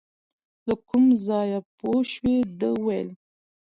له 0.67 0.75
کوم 0.87 1.05
ځایه 1.27 1.59
پوه 1.77 1.99
شوې، 2.13 2.37
ده 2.59 2.69
ویل. 2.85 3.09